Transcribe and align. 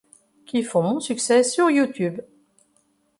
qui 0.47 0.63
font 0.63 0.81
mon 0.81 0.99
succès 0.99 1.43
sur 1.43 1.69
YouTube. 1.69 2.21